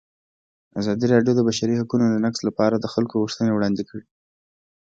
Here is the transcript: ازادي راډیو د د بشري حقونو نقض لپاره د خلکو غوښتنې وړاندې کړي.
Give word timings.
ازادي 0.79 1.05
راډیو 1.13 1.33
د 1.35 1.37
د 1.37 1.41
بشري 1.47 1.75
حقونو 1.81 2.05
نقض 2.25 2.39
لپاره 2.47 2.75
د 2.77 2.85
خلکو 2.93 3.15
غوښتنې 3.21 3.51
وړاندې 3.53 3.83
کړي. 3.89 4.05